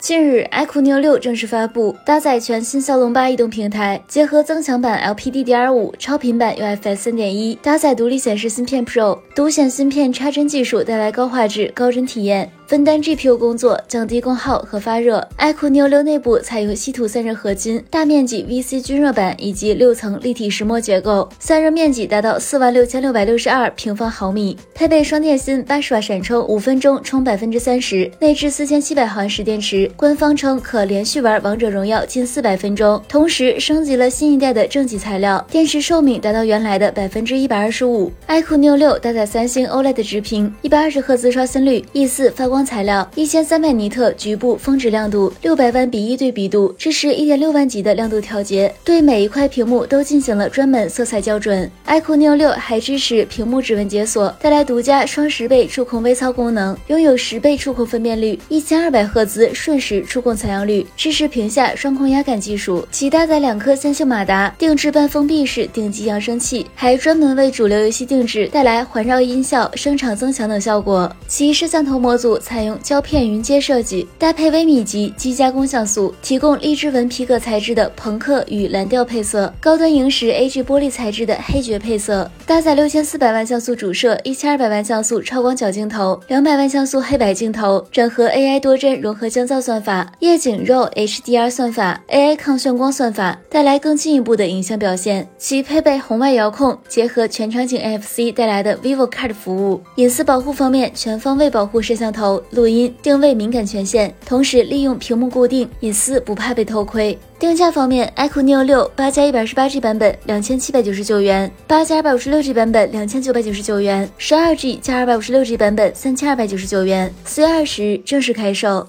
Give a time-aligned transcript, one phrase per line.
[0.00, 15.28] 近日，iQOO Neo 六正式发布，搭载全新骁龙八移动平台，结合增强版 LPDDR5 超频版 UFS 三点一，搭载独立显示芯片 Pro，独显芯片插针技术带来高画质、高帧体验，分担 GPU 工作，降低功耗和发热。
[15.38, 29.89] iQOO Neo 六内部采用稀土散热合金，大面积 VC 均热板以及六层立体石墨结构，散热面积达到四万六千六百六十二平方毫米，配备双电芯八十瓦闪充，五分钟充百分之三十，内置四千七百毫安时电池。
[29.96, 38.10] 官方称可连续玩王者荣耀近四百分钟，同时升级了新一代的正极材料，电池寿命达到原来的百分之一百二十五。
[38.28, 51.70] iQOO Neo 六搭载三星 OLED 直屏，一百二十赫兹刷新率，E 四发光材料，一千三百尼特局部峰值亮度，六百万比一对比度，支持一点六万级的亮度调节，对每一块屏幕都进行了专门色彩校准。
[51.86, 60.20] iQOO Neo 六还支持屏幕指纹解锁，带来独家双十倍触控微操功能，拥有十倍触控分辨率，一千二百赫兹瞬时触。
[60.20, 71.10] 控采样率，支持屏下双控压感技术，其搭载两颗三星马达，定制半封闭式顶级扬声器，还专门为主流游戏定制，带来环绕音效、声场增强等效果。
[71.26, 90.10] 其摄像头模组采用胶片云阶设计，搭配微米级机加工像素，提供荔枝纹皮革材质的朋克与蓝调配色，高端萤石 AG 玻璃材质的黑爵配色，搭载六千四百万像素主摄，一千二百万像素超广角镜头，两百万像素黑白镜头，整合 AI 多帧融合降噪算法。
[90.18, 95.28] 夜景 RAW HDR 算法、AI 抗眩光算法带来更进一步的影像表现。
[95.38, 99.80] 其配备红外遥控，结合全场景 NFC 带来的 Vivo Card 服务。
[99.94, 107.16] 隐私保护方面，全方位保护摄像头、录音、定位敏感权限，同时利用屏幕固定，隐私不怕被偷窥。
[107.38, 117.14] 定价方面，iQOO Neo 六八加一百二十八 G 版本两千七百九十九元，八加二百五十六 G 版本两千九百九十九元，十二 G 加二百五十六 G 版本三千二百九十九元。
[117.24, 118.88] 四月二十日正式开售。